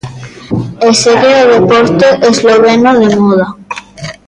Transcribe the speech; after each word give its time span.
E 0.87 0.89
segue 1.01 1.33
o 1.43 1.49
deporte 1.55 2.07
esloveno 2.31 2.91
de 3.01 3.09
moda. 3.23 3.47